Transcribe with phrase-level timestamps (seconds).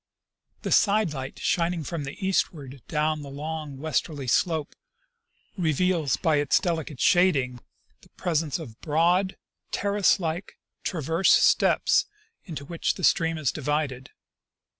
[0.63, 4.75] The side light shining from the eastward down the long westerly slope
[5.55, 7.59] reveals by its delicate shading
[8.01, 9.37] the presence of broad,
[9.69, 12.07] terrace like, transverse steps
[12.45, 14.09] into which the stream is divided.